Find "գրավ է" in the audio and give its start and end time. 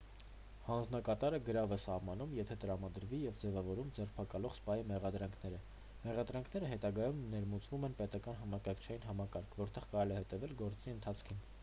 1.49-1.77